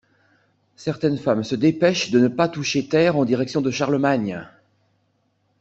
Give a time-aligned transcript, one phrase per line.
[0.77, 4.49] Certaines femmes se dépêchent de ne pas toucher terre en direction de Charlemagne!